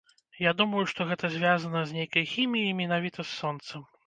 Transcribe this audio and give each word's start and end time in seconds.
Я 0.43 0.53
думаю, 0.61 0.79
што 0.93 1.07
гэта 1.11 1.31
звязана 1.35 1.83
з 1.91 1.97
нейкай 1.99 2.25
хіміяй 2.33 2.67
і 2.71 2.77
менавіта 2.81 3.29
з 3.31 3.31
сонцам. 3.41 3.87